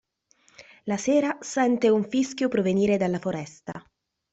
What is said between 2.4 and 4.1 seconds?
provenire dalla foresta.